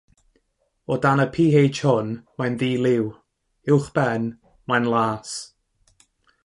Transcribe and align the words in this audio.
O 0.91 0.95
dan 1.03 1.21
y 1.25 1.27
pH 1.35 1.81
hwn, 1.89 2.09
mae'n 2.41 2.57
ddi-liw; 2.63 3.07
uwchben, 3.77 4.27
mae'n 4.73 4.93
las. 4.97 5.39